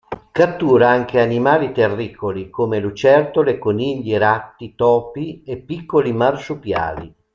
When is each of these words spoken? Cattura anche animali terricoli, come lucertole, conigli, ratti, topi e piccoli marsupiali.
Cattura 0.31 0.89
anche 0.89 1.19
animali 1.19 1.71
terricoli, 1.73 2.49
come 2.49 2.79
lucertole, 2.79 3.59
conigli, 3.59 4.15
ratti, 4.17 4.73
topi 4.73 5.43
e 5.45 5.57
piccoli 5.57 6.11
marsupiali. 6.11 7.13